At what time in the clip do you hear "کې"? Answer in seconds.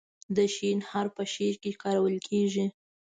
1.61-1.71